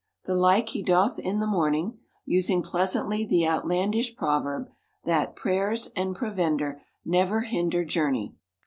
The 0.25 0.33
like 0.33 0.69
he 0.69 0.81
doth 0.81 1.19
in 1.19 1.37
the 1.39 1.45
morning: 1.45 1.99
using 2.25 2.63
pleasantly 2.63 3.23
the 3.23 3.47
outlandish 3.47 4.15
proverb, 4.15 4.67
that" 5.05 5.35
Prayers 5.35 5.89
and 5.95 6.15
provender 6.15 6.81
never 7.05 7.41
hinder 7.41 7.85
journey." 7.85 8.33